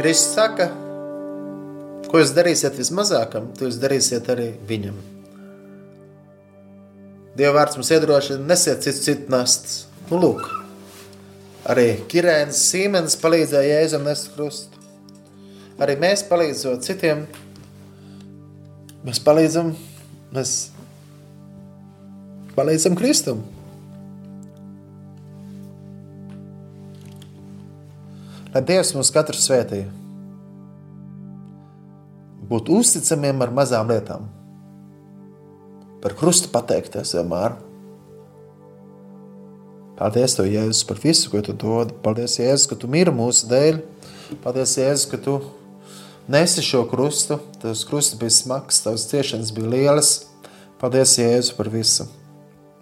[0.05, 0.67] Kristus saka,
[2.11, 4.99] ko jūs darīsiet vismazākam, to jūs darīsiet arī viņam.
[7.39, 9.87] Dieva vārds mums iedrošina, nesiet citu, citu nastas.
[10.11, 10.45] Nu, lūk,
[11.73, 14.85] arī Kirēns Sīmenis palīdzēja Jēzum nest krustu.
[15.81, 17.25] Arī mēs palīdzot citiem,
[19.09, 19.73] mēs palīdzam,
[20.37, 20.55] mēs
[22.61, 23.41] palīdzam Kristum.
[28.55, 29.89] Lai Dievs mums katru svētīja,
[32.47, 34.29] būt uzticamiem ar mazām lietām,
[36.05, 37.57] par krustu pateikties vienmēr.
[39.99, 41.93] Paldies, Tev, Jēzus, par visu, ko Tu dod.
[42.03, 43.79] Paldies, Jēzus, ka Tu miri mūsu dēļ.
[44.43, 45.37] Paldies, Jēzus, ka Tu
[46.31, 47.39] nesi šo krustu.
[47.63, 50.13] Tavs krusts bija smags, Tavs ciešanas bija lielas.
[50.83, 52.09] Paldies, Jēzus, par visu.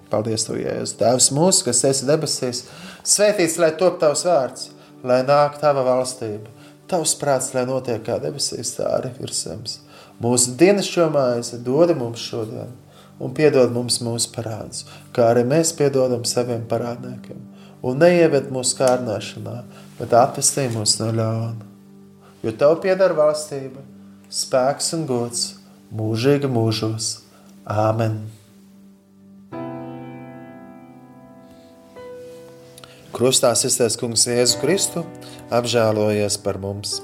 [0.08, 0.96] Paldies, Tev, Jēzus.
[1.00, 2.64] Tēvs mūsu, kas esi debesīs,
[3.04, 4.71] svētīts, lai top Tavs vārds,
[5.06, 6.50] lai nāk Tava valstība.
[6.90, 9.78] Tavs prāts, lai notiek kā debesīs, tā arī virs zemes.
[10.22, 12.72] Mūsu dienas šo maizi dod mums šodien
[13.22, 14.84] un piedod mums mūsu parādus,
[15.14, 17.38] kā arī mēs piedodam saviem parādniekiem.
[17.82, 19.56] Un neieved mūsu kārdināšanā,
[19.98, 21.70] bet atvestī mūs no ļauna.
[22.42, 23.82] Jo Tev pieder valstība,
[24.30, 25.48] spēks un gods
[25.94, 27.16] mūžīgi mūžos.
[27.62, 28.22] Āmen!
[33.12, 35.04] Krustā iztais kungs Jēzu Kristu
[35.52, 37.00] apžēlojies par mums.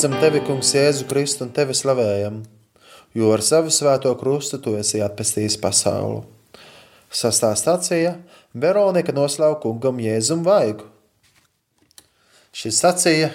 [0.00, 2.38] Mēs pielūdzam Tevi, Kungs, Jēzu Kristu un Tevi slavējam,
[3.12, 6.22] jo ar savu svēto krustu Tu esi atpestījis pasauli.
[7.12, 8.14] Sastā stācija
[8.56, 10.86] Veronika noslauka kungam Jēzum vaigu.
[12.56, 13.28] Šī stācija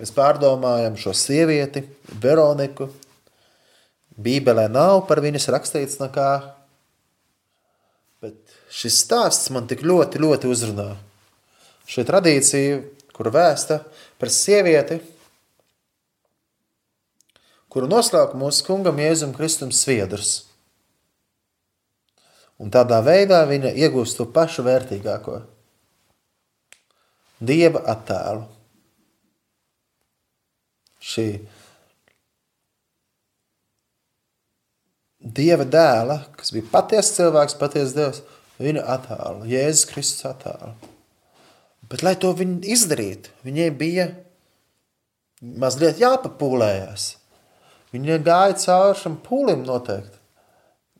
[0.00, 1.84] mēs pārdomājam šo sievieti,
[2.18, 2.88] Veroniku.
[4.18, 6.32] Bībelē nav par viņas rakstīts nekā,
[8.26, 10.88] bet šis stāsts man tik ļoti, ļoti uzrunā.
[11.86, 13.78] Šī tradīcija kur vēsta
[14.18, 14.98] par sievieti,
[17.72, 20.42] kuru noslēp mūsu kungam Jēzum Kristum sviedrs.
[22.60, 25.40] Un tādā veidā viņa iegūst to pašu vērtīgāko-
[27.50, 28.44] dieva attēlu.
[31.02, 31.26] Šī
[35.22, 38.22] dieva dēla, kas bija patiesa cilvēks, patiesa dievs,
[38.60, 40.74] viņa attēlu, Jēzus Kristus attēlu.
[41.88, 44.06] Bet, lai to viņi izdarītu, viņai bija
[45.42, 47.21] mazliet jāpapūlējas.
[47.92, 50.18] Viņa gāja cauri šim pūlim noteikti.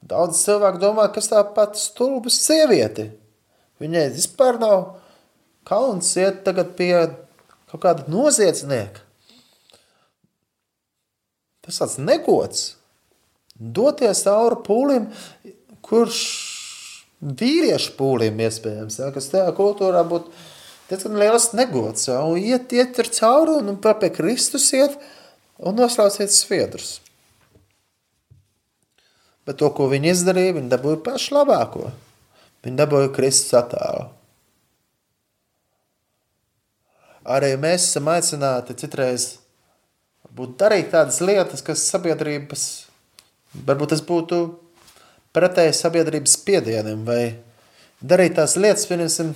[0.02, 3.08] Daudz cilvēku domā, kas tā pati stulbas sievieti.
[3.80, 4.82] Viņai vispār nav
[5.68, 6.92] kauns iet tagad pie
[7.70, 9.00] kaut kāda noziedznieka.
[11.62, 12.72] Tas tāds negods.
[13.54, 15.06] Doties cauri pūlim,
[15.86, 16.20] kurš
[17.22, 20.32] vīriešu pūlim iespējams, ja, kas tajā kultūrā būtu
[20.90, 22.08] diezgan liels negods.
[22.10, 24.98] Ja, un iet, iet ar cauri un pie Kristus iet
[25.62, 26.96] un noslauciet sviedrus.
[29.46, 31.90] Bet to, ko viņi izdarīja, viņi dabūja pašu labāko.
[32.62, 34.08] Viņi dabūja Kristus attēlu.
[37.22, 39.28] Arī mēs esam aicināti citreiz
[40.34, 42.64] būt darīt tādas lietas, kas sabiedrības,
[43.66, 44.40] varbūt tas būtu
[45.36, 47.36] pretēji sabiedrības spiedienam, vai
[48.02, 49.34] darīt tās lietas, piemēram,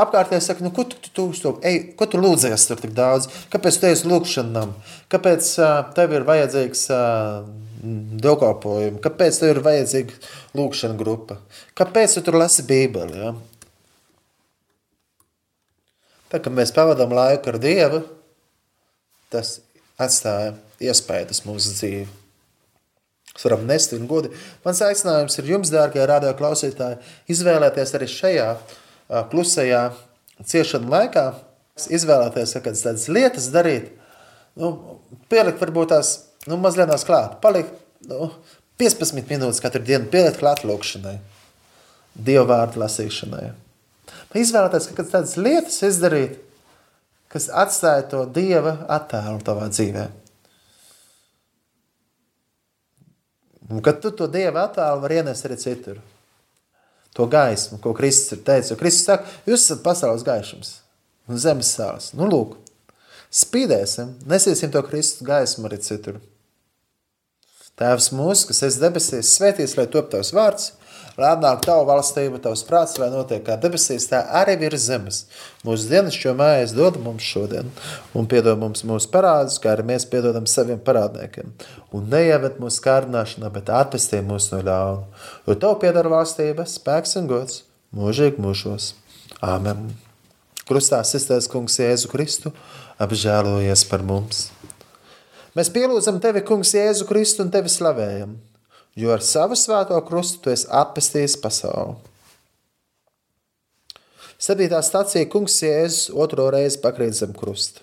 [0.00, 3.28] apkārtēji saka, nu, ko tu, tu, tu, tu, ej, ko tu lūdzies tur tik daudz,
[3.52, 4.72] kāpēc tu uz lūkšanām,
[5.12, 7.44] kāpēc uh, tev ir vajadzīgs uh,
[8.24, 10.16] dievkalpojumi, kāpēc tev ir vajadzīga
[10.56, 11.36] lūkšana grupa,
[11.76, 13.34] kāpēc tu tur lasi bībeli, ja?
[16.32, 18.00] Tā, kad mēs pavadām laiku ar Dievu,
[19.30, 19.58] tas
[20.00, 22.06] atstāja iespējas mūsu dzīvi.
[23.34, 24.30] Mēs varam nest viņu gudi.
[24.64, 27.00] Mans aicinājums ir jums, dārgie radio klausītāji,
[27.34, 28.48] izvēlēties arī šajā
[29.08, 29.82] klusajā
[30.44, 31.26] ciešanu laikā,
[31.94, 33.90] izvēlēties kādas tādas lietas darīt,
[34.60, 35.00] nu,
[35.32, 36.14] pielikt varbūt tās,
[36.48, 37.74] nu, mazliet tās klāt, palikt,
[38.10, 38.30] nu,
[38.80, 41.18] 15 minūtes katru dienu pielikt klāt lūkšanai,
[42.14, 43.48] Dievu vārdu lasīšanai.
[44.38, 46.36] Izvēlēties kādas tādas lietas izdarīt,
[47.30, 50.04] kas atstāja to Dieva attēlu tavā dzīvē.
[53.74, 55.98] Un kad tu to Dieva attēlu vari ienest arī citur.
[57.14, 58.72] To gaismu, ko Kristus ir teicis.
[58.72, 60.78] Jo Kristus saka, jūs esat pasaules gaišums
[61.30, 62.10] un zemes sāls.
[62.16, 62.56] Nu, lūk,
[63.34, 66.18] spīdēsim, nesiesim to Kristus gaismu arī citur.
[67.78, 70.68] Tēvs mūsu, kas esi debesīs, svētīs, lai top tavs vārds,
[71.18, 75.20] lai atnāk tavu valstību, tavs prāts, lai notiek kā debesīs, tā arī virs zemes.
[75.66, 77.70] Mūsu dienas šo mājas dod mums šodien,
[78.16, 81.52] un piedod mums mūsu parādus, kā arī mēs piedodam saviem parādniekiem.
[81.94, 85.22] Un neievet mūsu kārdināšanā, bet atpestī mūs no ļauna.
[85.46, 87.62] Jo tev piedara valstība, spēks un gods
[87.94, 88.92] mūžīgi mūžos.
[89.44, 89.92] Āmen.
[90.64, 92.54] Krustā sisters kungs Jēzu Kristu,
[93.02, 94.48] apžēlojies par mums.
[95.54, 98.38] Mēs pielūdzam tevi, kungs, Jēzu Kristu un tevi slavējam,
[98.98, 101.96] jo ar savu svēto krustu tu esi atpestījis pasauli.
[104.44, 107.80] Septītā stācija kungs Jēzus otro reizi pakrīt zem krusta.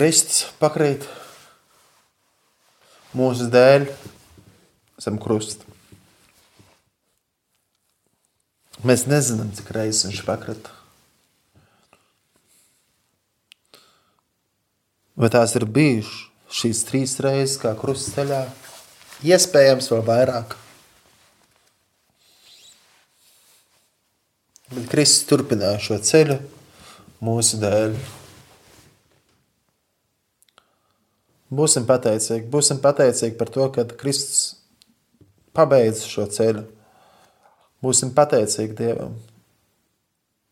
[0.00, 1.02] Kristus pakrīt
[3.12, 3.82] mūsu dēļ
[5.04, 5.66] zem krusta.
[8.80, 10.72] Mēs nezinām, cik reizes viņš pakrita.
[15.20, 18.38] Vai tās ir bijušas šīs trīs reizes, kā krustceļā?
[19.28, 20.54] Iespējams, vēl vairāk.
[24.70, 26.38] Bet Kristus turpināja šo ceļu
[27.28, 28.00] mūsu dēļ.
[31.50, 34.60] Būsim pateicīgi, būsim pateicīgi par to, ka Kristus
[35.56, 36.62] pabeidz šo ceļu.
[37.82, 39.16] Būsim pateicīgi Dievam.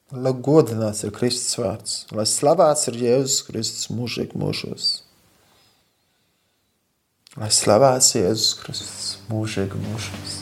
[0.08, 4.90] Lai godināts ir Kristus vārds, lai slavēts ir Jēzus Kristus mūžīgi mūžos.
[7.36, 10.38] Lai slavēts Jēzus Kristus mūžīgi mūžos.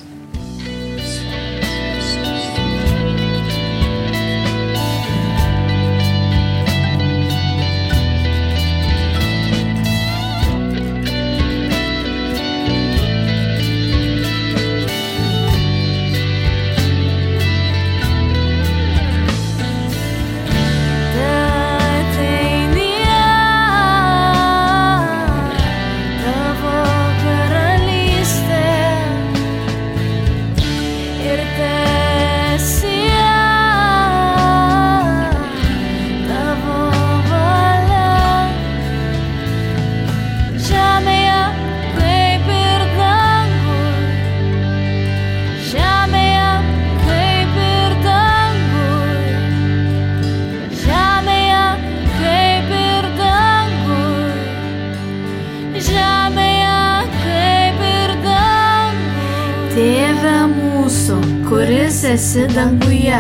[62.17, 63.19] Esi danguje,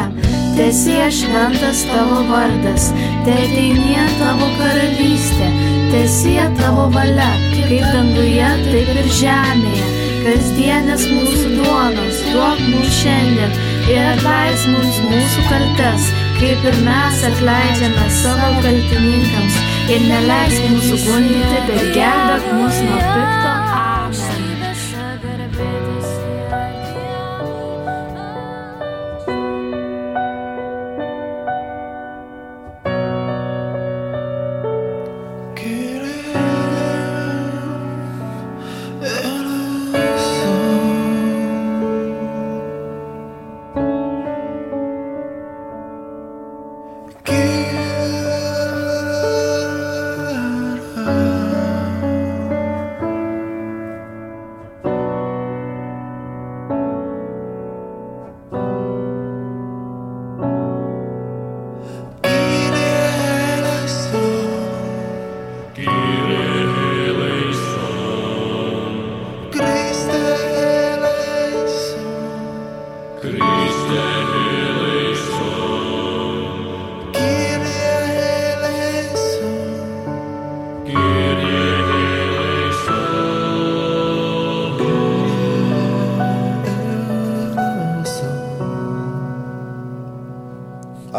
[0.56, 2.86] tesie šventas tavo vardas,
[3.26, 5.48] teateinie tavo karalystė,
[5.92, 7.28] tesie tavo valia,
[7.58, 9.90] kaip danguje, taip ir žemėje.
[10.26, 13.52] Kasdienės mūsų duonos, duok mums šiandien
[13.92, 16.08] ir atleis mums mūsų kaltes,
[16.40, 19.60] kaip ir mes atleidžiame savo kaltininkams
[19.92, 23.45] ir neleisk mūsų gundyti, bet gelbėk mus nuo pikto.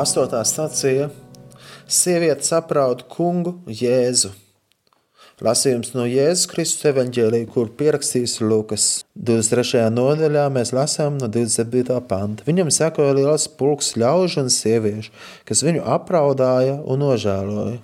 [0.08, 1.10] Astotā stācija
[1.92, 4.30] Sieviete saprauda kungu Jēzu.
[5.44, 8.86] Lasījums no Jēzus Kristus evaņģēlīja, kur pierakstīts Lukas
[9.20, 9.82] 23.
[9.92, 12.00] nodaļā, mēs lasām no 27.
[12.08, 12.48] panta.
[12.48, 15.12] Viņam sekoja liels pulks ļaužu un sieviešu,
[15.50, 17.82] kas viņu apraudāja un nožēloja.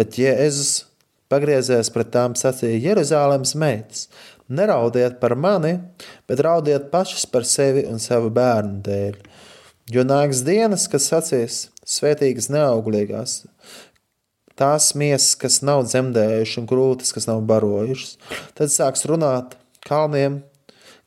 [0.00, 0.86] Bet Jēzus
[1.28, 4.08] pagriezies pret tām sacīja Jeruzālēmas meitas.
[4.48, 5.76] Neraudiet par mani,
[6.24, 9.26] bet raudiet pašas par sevi un savu bērnu dēļ.
[9.90, 13.40] Jo nāks dienas, kad sacīs svētīgas neauglīgās,
[14.54, 18.12] tās miesas, kas nav dzemdējušas, un krūtis, kas nav barojušas.
[18.54, 20.44] Tad sāks runāt kalniem,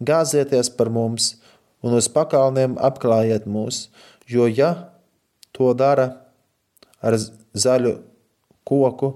[0.03, 1.37] gāzieties par mums,
[1.79, 3.85] un uz pakalniem apklājiet mūs.
[4.27, 4.73] Jo, ja
[5.55, 6.09] to dara
[6.99, 7.15] ar
[7.55, 7.97] zaļu
[8.67, 9.13] koku,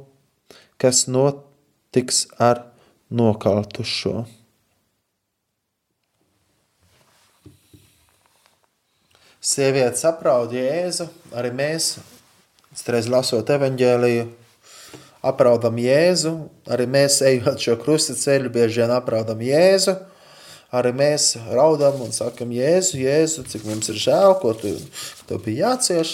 [0.80, 2.70] kas notiks ar
[3.12, 4.28] nokaltušo.
[9.48, 11.94] Sieviete saprauda Jēzu, arī mēs,
[12.84, 14.26] reiz lasot evaņģēliju,
[15.24, 16.34] apraudam Jēzu,
[16.68, 19.96] arī mēs ejot šo krusta ceļu, bieži vien apraudam Jēzu,
[20.76, 24.74] arī mēs raudam un sakam Jēzu, Jēzu, cik mums ir žēl, ko tu,
[25.30, 26.14] tu bija jācieš,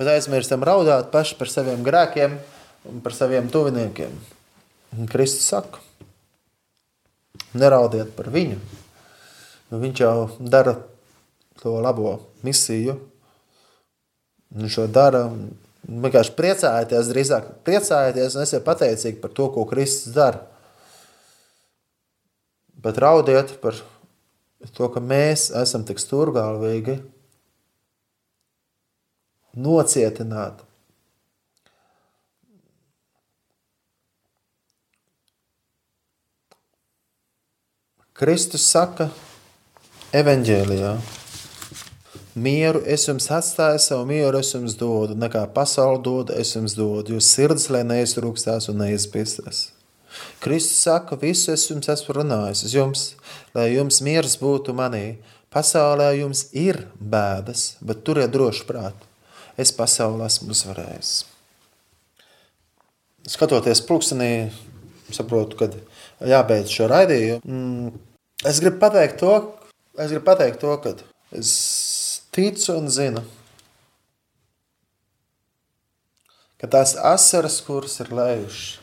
[0.00, 2.40] bet aizmirstam raudāt paši par saviem grēkiem
[2.88, 4.16] un par saviem tuviniekiem.
[4.96, 5.84] Un Kristus saka,
[7.52, 8.62] neraudiet par viņu,
[9.76, 10.78] viņš jau dara
[11.62, 12.98] to labo misiju.
[14.56, 15.26] Viņš to dara.
[15.86, 20.42] Vienkārši priecājieties, drīzāk priecājieties un esiet pateicīgi par to, ko Kristus dara.
[22.82, 23.78] Bet raudiet par
[24.74, 26.98] to, ka mēs esam tik stūrgalvīgi,
[29.56, 30.66] nocietināti.
[38.16, 39.10] Kristus saka,
[40.16, 40.94] evanģēlijā.
[42.36, 47.14] Mieru es jums atstāju, savu mieru es jums dodu, nekā pasaule dod, es jums dodu.
[47.16, 49.70] Jūs sirds, lai neizrūkstās un neizpistās.
[50.44, 53.06] Kristus saka, visu es jums esmu runājis jums,
[53.56, 55.16] lai jums miers būtu manī.
[55.48, 59.08] Pasaulē jums ir bēdas, bet turiet droši prātu.
[59.56, 61.12] Es pasaulē esmu uzvarējis.
[63.32, 64.50] Skatoties pulkstenī,
[65.08, 65.70] saprotu, ka
[66.20, 67.40] jābeidz šo raidījumu.
[67.48, 67.94] Mm,
[68.44, 69.38] es gribu pateikt to,
[69.96, 70.92] es gribu pateikt to, ka
[71.32, 71.54] es
[72.36, 73.22] ticu un zinu,
[76.60, 78.82] ka tās asaras, kuras ir lējušas,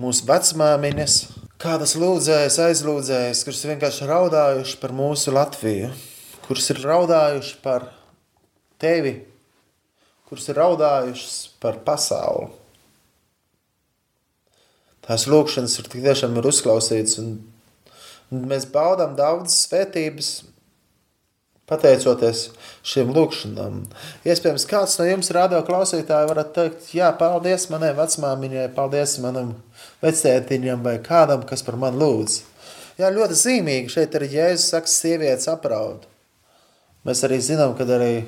[0.00, 1.16] mūsu vecmāmiņas,
[1.60, 5.90] kādas lūdzējas, aizlūdzējas, kuras vienkārši raudājuši par mūsu Latviju,
[6.46, 7.90] kuras ir raudājuši par
[8.80, 9.16] tevi,
[10.30, 12.52] kuras ir raudājušas par pasauli.
[15.04, 20.30] Tās lūkšanas ir tik tiešām ir uzklausītas, un mēs baudām daudzas svētības,
[21.70, 22.48] pateicoties
[22.86, 23.80] šiem lūkšanām.
[24.26, 29.54] Iespējams, kāds no jums rādio klausītāji varat teikt, jā, paldies manai vecmāmiņai, paldies manam
[30.02, 32.40] vectētiņam vai kādam, kas par mani lūdz.
[33.00, 36.04] Jā, ļoti zīmīgi šeit arī Jēzus saka, sievietes apraud.
[37.06, 38.26] Mēs arī zinām, ka arī,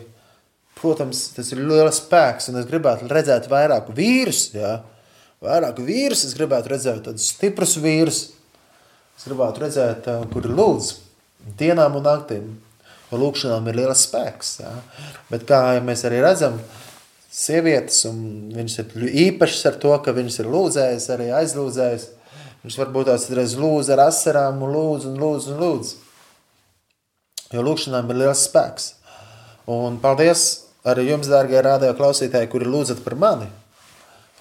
[0.79, 4.79] protams, tas ir liels spēks, un es gribētu redzēt vairāk vīrus, jā,
[5.45, 8.23] vairāk vīrus, es gribētu redzēt tādus stiprus vīrus,
[9.19, 10.95] es gribētu redzēt, kuri lūdz
[11.61, 12.47] dienām un naktīm.
[13.13, 14.55] Un lūkšanām ir liels spēks.
[14.63, 14.73] Jā.
[15.29, 16.57] Bet kā mēs arī redzam,
[17.33, 22.09] sievietes, un viņas ir īpašas ar to, ka viņas ir lūdzējas, arī aizlūdzējas.
[22.63, 25.95] Viņš varbūt tās reiz lūdz ar asarām un lūdz un lūdz un lūdz.
[27.53, 28.93] Jo lūkšanām ir liels spēks.
[29.73, 30.45] Un paldies
[30.89, 33.49] arī jums, dārgie rādījā klausītāji, kuri lūdzat par mani.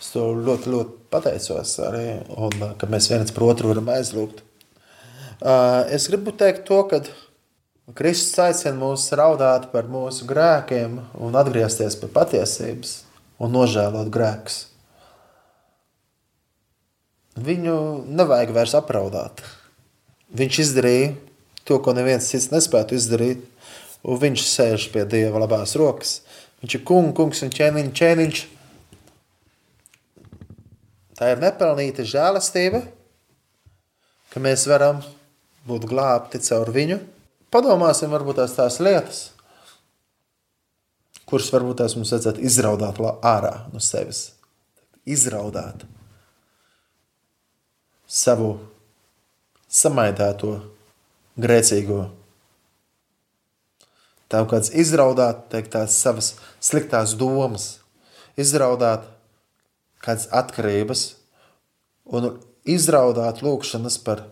[0.02, 4.42] Es to ļoti, ļoti pateicos arī, un ka mēs viens par otru varam aizlūgt.
[5.94, 7.02] Es gribu teikt to, ka
[7.98, 13.02] Kristus aicina mūs raudāt par mūsu grēkiem un atgriezties pie patiesības
[13.42, 14.60] un nožēlot grēkus.
[17.42, 17.76] Viņu
[18.12, 19.42] nevajag vairs apraudāt.
[20.36, 21.14] Viņš izdarīja
[21.68, 23.44] to, ko neviens cits nespētu izdarīt,
[24.04, 26.20] un viņš sēž pie Dieva labās rokas.
[26.62, 28.44] Viņš ir kungs, kungs un ķēniņš, ķēniņš.
[31.18, 32.84] Tā ir nepelnīta žēlastība,
[34.32, 35.02] ka mēs varam
[35.68, 37.00] būt glābti caur viņu,
[37.52, 39.22] Padomāsim, varbūt tās tās lietas,
[41.28, 44.30] kuras varbūt tās mums vajadzētu izraudāt ārā no sevis.
[45.04, 45.84] Izraudāt
[48.12, 48.54] savu
[49.72, 50.58] samaidēto
[51.39, 52.06] grēcīgo.
[54.32, 56.34] Tā kāds izraudāt, teikt, tās savas
[56.64, 57.82] sliktās domas,
[58.39, 59.08] izraudāt
[60.04, 61.02] kādas atkarības
[62.08, 64.26] un izraudāt lūkšanas par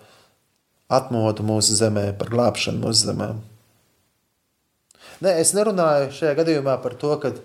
[0.90, 3.30] atmodu mūsu zemē, par glābšanu mūsu zemē.
[5.20, 7.42] Nē, es nerunāju šajā gadījumā par to, ka uh,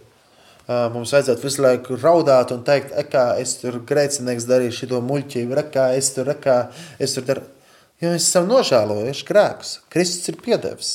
[0.94, 5.90] mums vajadzētu visu laiku raudāt un teikt, kā es tur grēcinieks darīju šo muļķību, kā
[5.98, 6.58] es tur, kā
[7.02, 7.44] es tur daru.
[8.02, 9.74] Jo mēs esam nožēlojuši grēkus.
[9.92, 10.92] Kristus ir piedevis.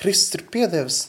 [0.00, 1.00] Kristus ir piedevis.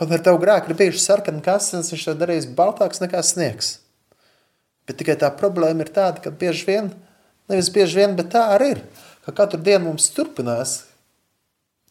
[0.00, 3.74] Kaut ar tavu grēku ir bijuši sarkani kasnes, viņš to darījis baltāks nekā sniegs.
[4.90, 6.88] Bet tikai tā problēma ir tāda, ka bieži vien,
[7.46, 8.80] nevis bieži vien, bet tā arī ir,
[9.22, 10.80] ka katru dienu mums turpinās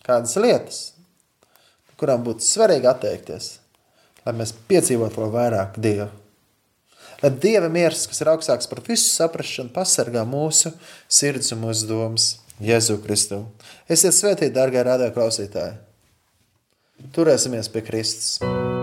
[0.04, 0.82] kādas lietas,
[1.96, 3.48] kurām būtu svarīgi atteikties,
[4.26, 6.10] lai mēs piedzīvotu vēl vairāk Dievu.
[7.24, 10.74] Lai Dieva miers, kas ir augstāks par visu saprašanu, pasargā mūsu
[11.08, 13.46] sirds un mūsu domas Jēzu Kristu.
[13.88, 15.80] Esiet svētīti, dārgā rādā klausītāji!
[17.16, 18.79] Turēsimies pie Kristus!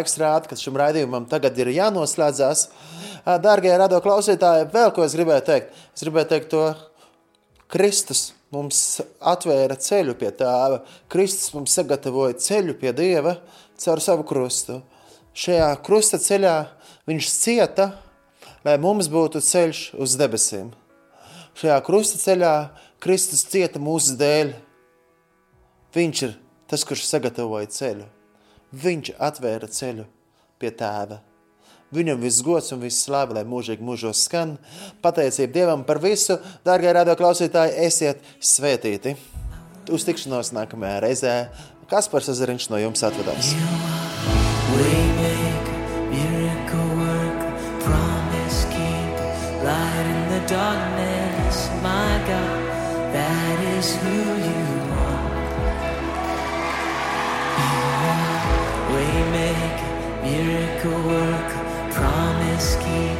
[0.00, 2.68] Laiks rāda, ka šim raidījumam tagad ir jānoslēdzās.
[3.44, 5.74] Dārgie radio klausītāji, vēl ko es gribēju teikt?
[5.92, 6.62] Es gribēju teikt to
[7.70, 10.80] Kristus mums atvēra ceļu pie tēva.
[11.12, 13.36] Kristus mums sagatavoja ceļu pie dieva
[13.80, 14.80] caur savu krustu.
[15.36, 16.54] Šajā krusta ceļā
[17.08, 17.90] viņš cieta,
[18.66, 20.72] lai mums būtu ceļš uz debesīm.
[21.60, 22.54] Šajā krusta ceļā
[23.04, 24.56] Kristus cieta mūsu dēļ.
[25.94, 26.34] Viņš ir
[26.70, 28.08] tas, kurš sagatavoja ceļu.
[28.70, 30.06] Viņš atvēra ceļu
[30.60, 31.18] pie tēva.
[31.90, 34.54] Viņam viss gods un viss slāve, lai mūžīgi mūžos skan.
[35.02, 36.38] Pateicība Dievam par visu.
[36.66, 39.16] Dārgie radio klausītāji, esiet svētīti.
[39.90, 41.34] Uz tikšanos nākamajā reizē.
[41.90, 43.54] Kaspars Ezeriņš no jums atvedās.
[44.70, 45.50] Waymaker,
[60.50, 63.18] miracle worker, promise keep,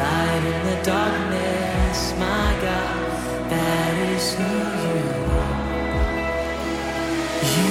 [0.00, 4.54] light in the darkness, my God, that is who
[4.84, 5.00] you
[5.44, 5.62] are.
[7.54, 7.70] You